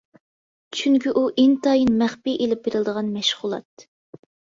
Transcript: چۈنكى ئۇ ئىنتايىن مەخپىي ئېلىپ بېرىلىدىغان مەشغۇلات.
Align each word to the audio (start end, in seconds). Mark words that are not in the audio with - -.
چۈنكى 0.77 1.11
ئۇ 1.19 1.21
ئىنتايىن 1.43 1.91
مەخپىي 1.99 2.37
ئېلىپ 2.45 2.63
بېرىلىدىغان 2.69 3.13
مەشغۇلات. 3.19 3.85